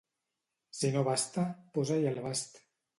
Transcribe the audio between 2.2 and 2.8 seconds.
bast.